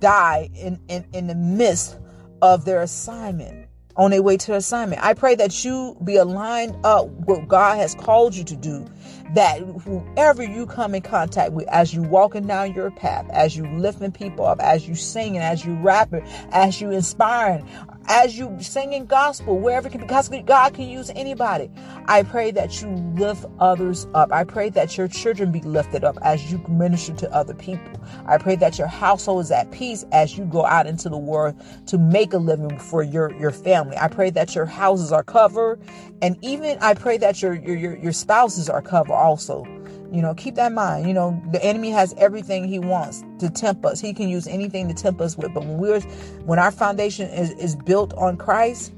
die 0.00 0.50
in, 0.56 0.80
in, 0.88 1.06
in 1.12 1.28
the 1.28 1.36
midst 1.36 1.98
of 2.42 2.64
their 2.64 2.82
assignment 2.82 3.61
on 3.96 4.10
their 4.10 4.22
way 4.22 4.36
to 4.38 4.54
assignment. 4.54 5.02
I 5.02 5.14
pray 5.14 5.34
that 5.34 5.64
you 5.64 5.96
be 6.04 6.16
aligned 6.16 6.76
up 6.84 7.08
what 7.08 7.48
God 7.48 7.76
has 7.76 7.94
called 7.94 8.34
you 8.34 8.44
to 8.44 8.56
do. 8.56 8.86
That 9.34 9.60
whoever 9.60 10.42
you 10.42 10.66
come 10.66 10.94
in 10.94 11.02
contact 11.02 11.52
with, 11.52 11.66
as 11.68 11.94
you 11.94 12.02
walking 12.02 12.46
down 12.46 12.74
your 12.74 12.90
path, 12.90 13.26
as 13.30 13.56
you 13.56 13.66
lifting 13.78 14.12
people 14.12 14.46
up, 14.46 14.60
as 14.60 14.86
you 14.86 14.94
singing, 14.94 15.40
as 15.40 15.64
you 15.64 15.74
rapping, 15.76 16.22
as 16.50 16.80
you 16.80 16.90
inspiring, 16.90 17.66
as 18.12 18.38
you 18.38 18.54
singing 18.60 19.06
gospel, 19.06 19.58
wherever 19.58 19.88
it 19.88 19.92
can 19.92 20.00
be, 20.02 20.06
because 20.06 20.28
God 20.44 20.74
can 20.74 20.86
use 20.86 21.10
anybody. 21.16 21.70
I 22.06 22.22
pray 22.24 22.50
that 22.50 22.82
you 22.82 22.88
lift 23.16 23.46
others 23.58 24.06
up. 24.12 24.30
I 24.30 24.44
pray 24.44 24.68
that 24.70 24.98
your 24.98 25.08
children 25.08 25.50
be 25.50 25.62
lifted 25.62 26.04
up 26.04 26.18
as 26.20 26.52
you 26.52 26.58
minister 26.68 27.14
to 27.14 27.32
other 27.32 27.54
people. 27.54 27.90
I 28.26 28.36
pray 28.36 28.56
that 28.56 28.78
your 28.78 28.86
household 28.86 29.44
is 29.44 29.50
at 29.50 29.70
peace 29.70 30.04
as 30.12 30.36
you 30.36 30.44
go 30.44 30.66
out 30.66 30.86
into 30.86 31.08
the 31.08 31.16
world 31.16 31.56
to 31.86 31.96
make 31.96 32.34
a 32.34 32.38
living 32.38 32.78
for 32.78 33.02
your, 33.02 33.32
your 33.40 33.50
family. 33.50 33.96
I 33.96 34.08
pray 34.08 34.28
that 34.30 34.54
your 34.54 34.66
houses 34.66 35.10
are 35.10 35.24
covered. 35.24 35.80
And 36.20 36.36
even 36.42 36.76
I 36.82 36.92
pray 36.92 37.16
that 37.16 37.40
your, 37.40 37.54
your, 37.54 37.96
your 37.96 38.12
spouses 38.12 38.68
are 38.68 38.82
covered 38.82 39.14
also. 39.14 39.64
You 40.12 40.20
know, 40.20 40.34
keep 40.34 40.56
that 40.56 40.66
in 40.66 40.74
mind. 40.74 41.08
You 41.08 41.14
know, 41.14 41.42
the 41.52 41.64
enemy 41.64 41.90
has 41.90 42.14
everything 42.18 42.68
he 42.68 42.78
wants 42.78 43.24
to 43.38 43.48
tempt 43.48 43.84
us. 43.86 43.98
He 43.98 44.12
can 44.12 44.28
use 44.28 44.46
anything 44.46 44.86
to 44.88 44.94
tempt 44.94 45.20
us 45.22 45.38
with. 45.38 45.54
But 45.54 45.64
when 45.64 45.78
we're 45.78 46.00
when 46.44 46.58
our 46.58 46.70
foundation 46.70 47.30
is, 47.30 47.52
is 47.52 47.74
built 47.74 48.12
on 48.14 48.36
Christ, 48.36 48.92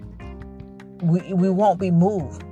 we, 1.02 1.21
we 1.33 1.50
won't 1.50 1.78
be 1.78 1.92
moved. 1.92 2.42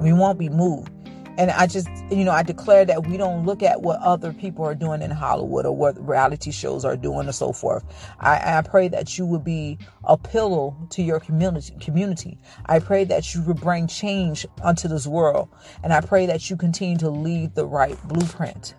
We 0.00 0.12
won't 0.12 0.38
be 0.38 0.48
moved. 0.48 0.91
And 1.38 1.50
I 1.50 1.66
just, 1.66 1.88
you 2.10 2.24
know, 2.24 2.30
I 2.30 2.42
declare 2.42 2.84
that 2.84 3.06
we 3.06 3.16
don't 3.16 3.46
look 3.46 3.62
at 3.62 3.80
what 3.80 3.98
other 4.00 4.32
people 4.32 4.64
are 4.66 4.74
doing 4.74 5.00
in 5.00 5.10
Hollywood 5.10 5.64
or 5.64 5.74
what 5.74 5.98
reality 6.06 6.50
shows 6.50 6.84
are 6.84 6.96
doing 6.96 7.26
and 7.26 7.34
so 7.34 7.52
forth. 7.52 7.84
I, 8.20 8.58
I 8.58 8.62
pray 8.62 8.88
that 8.88 9.16
you 9.16 9.24
would 9.24 9.42
be 9.42 9.78
a 10.04 10.16
pillow 10.18 10.76
to 10.90 11.02
your 11.02 11.20
community. 11.20 11.74
Community. 11.80 12.38
I 12.66 12.80
pray 12.80 13.04
that 13.04 13.34
you 13.34 13.42
would 13.42 13.60
bring 13.60 13.86
change 13.86 14.46
unto 14.62 14.88
this 14.88 15.06
world, 15.06 15.48
and 15.82 15.92
I 15.92 16.00
pray 16.02 16.26
that 16.26 16.50
you 16.50 16.56
continue 16.56 16.98
to 16.98 17.08
lead 17.10 17.54
the 17.54 17.66
right 17.66 17.96
blueprint. 18.08 18.74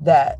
That 0.00 0.38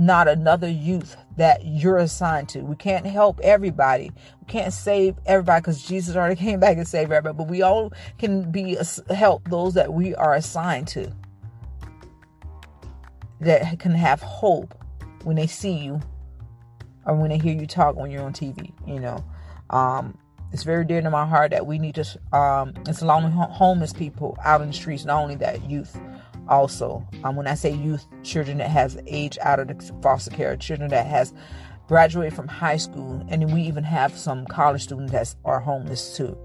not 0.00 0.28
another 0.28 0.68
youth 0.68 1.14
that 1.36 1.62
you're 1.62 1.98
assigned 1.98 2.48
to. 2.48 2.62
We 2.62 2.74
can't 2.74 3.04
help 3.04 3.38
everybody. 3.42 4.10
We 4.40 4.46
can't 4.46 4.72
save 4.72 5.16
everybody 5.26 5.60
because 5.60 5.84
Jesus 5.84 6.16
already 6.16 6.36
came 6.40 6.58
back 6.58 6.78
and 6.78 6.88
saved 6.88 7.12
everybody. 7.12 7.36
But 7.36 7.48
we 7.48 7.60
all 7.60 7.92
can 8.18 8.50
be 8.50 8.78
help 9.10 9.46
those 9.50 9.74
that 9.74 9.92
we 9.92 10.14
are 10.14 10.34
assigned 10.34 10.88
to. 10.88 11.12
That 13.42 13.78
can 13.78 13.92
have 13.92 14.22
hope 14.22 14.74
when 15.24 15.36
they 15.36 15.46
see 15.46 15.72
you 15.72 16.00
or 17.04 17.14
when 17.14 17.28
they 17.28 17.38
hear 17.38 17.54
you 17.54 17.66
talk 17.66 17.94
when 17.94 18.10
you're 18.10 18.22
on 18.22 18.32
TV. 18.32 18.72
You 18.86 19.00
know, 19.00 19.22
um, 19.68 20.16
it's 20.50 20.62
very 20.62 20.86
dear 20.86 21.02
to 21.02 21.10
my 21.10 21.26
heart 21.26 21.50
that 21.50 21.66
we 21.66 21.78
need 21.78 21.96
to. 21.96 22.36
Um, 22.36 22.72
it's 22.88 23.02
lonely 23.02 23.30
homeless 23.32 23.92
people 23.92 24.38
out 24.44 24.62
in 24.62 24.68
the 24.68 24.74
streets. 24.74 25.04
Not 25.04 25.20
only 25.22 25.34
that, 25.36 25.68
youth 25.68 25.98
also 26.50 27.06
um, 27.24 27.36
when 27.36 27.46
i 27.46 27.54
say 27.54 27.70
youth 27.72 28.04
children 28.22 28.58
that 28.58 28.68
has 28.68 28.98
age 29.06 29.38
out 29.42 29.58
of 29.58 29.68
the 29.68 29.94
foster 30.02 30.30
care 30.30 30.56
children 30.56 30.90
that 30.90 31.06
has 31.06 31.32
graduated 31.90 32.32
from 32.32 32.46
high 32.46 32.76
school 32.76 33.20
and 33.30 33.52
we 33.52 33.62
even 33.62 33.82
have 33.82 34.16
some 34.16 34.46
college 34.46 34.84
students 34.84 35.10
that 35.10 35.34
are 35.44 35.58
homeless 35.58 36.16
too. 36.16 36.38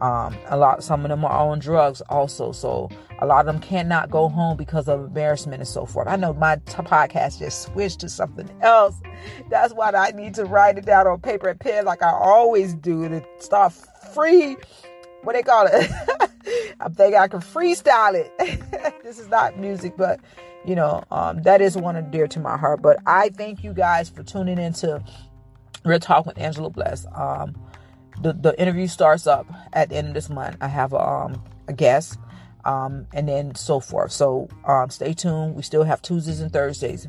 Um, 0.00 0.34
a 0.46 0.56
lot 0.56 0.82
some 0.82 1.04
of 1.04 1.10
them 1.10 1.22
are 1.22 1.50
on 1.50 1.58
drugs 1.58 2.00
also 2.08 2.50
so 2.50 2.88
a 3.18 3.26
lot 3.26 3.40
of 3.40 3.46
them 3.46 3.60
cannot 3.60 4.10
go 4.10 4.30
home 4.30 4.56
because 4.56 4.88
of 4.88 5.00
embarrassment 5.00 5.60
and 5.60 5.68
so 5.68 5.84
forth. 5.84 6.08
I 6.08 6.16
know 6.16 6.32
my 6.32 6.56
t- 6.56 6.76
podcast 6.76 7.40
just 7.40 7.60
switched 7.60 8.00
to 8.00 8.08
something 8.08 8.48
else. 8.62 8.98
That's 9.50 9.74
why 9.74 9.90
i 9.90 10.12
need 10.12 10.32
to 10.36 10.46
write 10.46 10.78
it 10.78 10.86
down 10.86 11.06
on 11.06 11.20
paper 11.20 11.48
and 11.48 11.60
pen 11.60 11.84
like 11.84 12.02
i 12.02 12.10
always 12.10 12.72
do 12.74 13.06
to 13.06 13.22
start 13.38 13.74
free. 14.14 14.56
What 15.24 15.34
they 15.34 15.42
call 15.42 15.68
it. 15.70 15.90
I'm 16.80 16.94
thinking 16.94 17.18
I 17.18 17.28
can 17.28 17.40
freestyle 17.40 18.14
it. 18.14 18.32
this 19.02 19.18
is 19.18 19.28
not 19.28 19.58
music, 19.58 19.94
but 19.96 20.20
you 20.64 20.74
know, 20.74 21.04
um, 21.10 21.42
that 21.42 21.60
is 21.60 21.76
one 21.76 21.96
of 21.96 22.10
dear 22.10 22.26
to 22.28 22.40
my 22.40 22.56
heart. 22.56 22.82
But 22.82 22.98
I 23.06 23.28
thank 23.30 23.62
you 23.62 23.72
guys 23.72 24.08
for 24.08 24.22
tuning 24.22 24.58
into 24.58 25.02
Real 25.84 26.00
Talk 26.00 26.26
with 26.26 26.38
Angela 26.38 26.70
Bless. 26.70 27.06
Um, 27.14 27.56
the 28.20 28.32
the 28.32 28.60
interview 28.60 28.86
starts 28.86 29.26
up 29.26 29.46
at 29.72 29.90
the 29.90 29.96
end 29.96 30.08
of 30.08 30.14
this 30.14 30.28
month. 30.28 30.56
I 30.60 30.68
have 30.68 30.92
a, 30.92 31.00
um, 31.00 31.42
a 31.68 31.72
guest, 31.72 32.18
um, 32.64 33.06
and 33.12 33.28
then 33.28 33.54
so 33.54 33.80
forth. 33.80 34.12
So 34.12 34.48
um, 34.64 34.90
stay 34.90 35.12
tuned. 35.12 35.54
We 35.54 35.62
still 35.62 35.84
have 35.84 36.02
Tuesdays 36.02 36.40
and 36.40 36.52
Thursdays. 36.52 37.06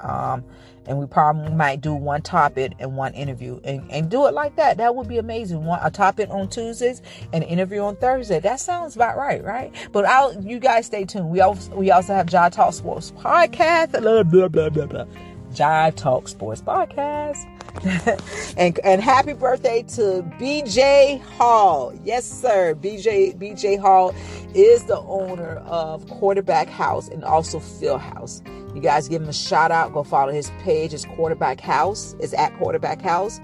Um, 0.00 0.44
and 0.86 0.98
we 0.98 1.06
probably 1.06 1.54
might 1.54 1.80
do 1.80 1.94
one 1.94 2.22
topic 2.22 2.72
and 2.78 2.96
one 2.96 3.12
interview 3.14 3.60
and, 3.64 3.90
and 3.90 4.10
do 4.10 4.26
it 4.26 4.34
like 4.34 4.56
that. 4.56 4.76
That 4.76 4.94
would 4.94 5.08
be 5.08 5.18
amazing. 5.18 5.64
One 5.64 5.80
a 5.82 5.90
topic 5.90 6.28
on 6.30 6.48
Tuesdays 6.48 7.02
and 7.32 7.42
an 7.42 7.50
interview 7.50 7.80
on 7.80 7.96
Thursday. 7.96 8.40
That 8.40 8.60
sounds 8.60 8.96
about 8.96 9.16
right, 9.16 9.42
right? 9.42 9.72
But 9.92 10.04
I'll 10.04 10.40
you 10.42 10.58
guys 10.58 10.86
stay 10.86 11.04
tuned. 11.04 11.30
We 11.30 11.40
also 11.40 11.74
we 11.74 11.90
also 11.90 12.14
have 12.14 12.26
Jive 12.26 12.52
Talk 12.52 12.74
Sports 12.74 13.12
podcast. 13.12 13.92
Blah 14.00 14.22
blah 14.22 14.48
blah 14.48 14.68
blah 14.68 14.86
blah. 14.86 15.06
Jive 15.52 15.94
Talk 15.94 16.28
Sports 16.28 16.62
podcast. 16.62 17.50
and 18.56 18.78
and 18.84 19.02
happy 19.02 19.32
birthday 19.32 19.82
to 19.82 20.22
BJ 20.38 21.20
Hall. 21.22 21.92
Yes, 22.04 22.24
sir. 22.24 22.74
BJ 22.74 23.36
BJ 23.36 23.78
Hall 23.78 24.14
is 24.54 24.84
the 24.84 24.98
owner 25.00 25.56
of 25.66 26.08
Quarterback 26.08 26.68
House 26.68 27.08
and 27.08 27.24
also 27.24 27.58
Phil 27.58 27.98
House. 27.98 28.42
You 28.74 28.80
guys 28.80 29.08
give 29.08 29.22
him 29.22 29.28
a 29.28 29.32
shout 29.32 29.70
out. 29.70 29.92
Go 29.92 30.02
follow 30.02 30.32
his 30.32 30.50
page. 30.62 30.92
It's 30.92 31.04
Quarterback 31.04 31.60
House. 31.60 32.16
It's 32.18 32.34
at 32.34 32.56
Quarterback 32.58 33.00
House 33.00 33.40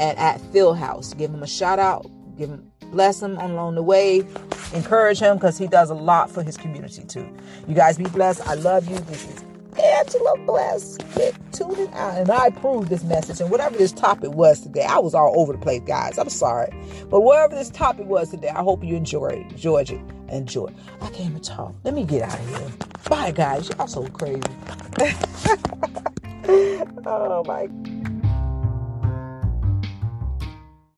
and 0.00 0.18
at 0.18 0.40
Phil 0.52 0.74
House. 0.74 1.14
Give 1.14 1.30
him 1.30 1.42
a 1.42 1.46
shout 1.46 1.78
out. 1.78 2.06
Give 2.36 2.50
him 2.50 2.70
bless 2.90 3.22
him 3.22 3.36
along 3.38 3.74
the 3.74 3.82
way. 3.82 4.24
Encourage 4.72 5.20
him 5.20 5.36
because 5.36 5.58
he 5.58 5.66
does 5.66 5.90
a 5.90 5.94
lot 5.94 6.30
for 6.30 6.42
his 6.42 6.56
community 6.56 7.04
too. 7.04 7.28
You 7.68 7.74
guys 7.74 7.98
be 7.98 8.04
blessed. 8.04 8.46
I 8.46 8.54
love 8.54 8.88
you. 8.88 8.98
This 8.98 9.28
is 9.28 9.44
Angela 9.78 10.36
Bless 10.46 10.98
with 11.16 11.38
tuning 11.52 11.92
out. 11.94 12.18
And 12.18 12.30
I 12.30 12.46
approved 12.46 12.88
this 12.88 13.04
message. 13.04 13.40
And 13.40 13.50
whatever 13.50 13.76
this 13.76 13.92
topic 13.92 14.32
was 14.32 14.60
today, 14.60 14.84
I 14.84 14.98
was 14.98 15.14
all 15.14 15.38
over 15.38 15.52
the 15.52 15.58
place, 15.58 15.82
guys. 15.86 16.18
I'm 16.18 16.28
sorry. 16.28 16.72
But 17.10 17.20
whatever 17.20 17.54
this 17.54 17.70
topic 17.70 18.06
was 18.06 18.30
today, 18.30 18.48
I 18.48 18.62
hope 18.62 18.84
you 18.84 18.96
enjoyed 18.96 19.32
it. 19.32 19.52
It. 19.90 20.00
Enjoy. 20.28 20.72
I 21.00 21.08
can't 21.10 21.30
even 21.30 21.40
talk. 21.40 21.74
Let 21.84 21.94
me 21.94 22.04
get 22.04 22.22
out 22.22 22.38
of 22.38 22.48
here. 22.48 22.72
Bye, 23.08 23.30
guys. 23.32 23.68
Y'all 23.70 23.86
so 23.86 24.06
crazy. 24.08 24.40
oh, 27.06 27.44
my 27.46 27.68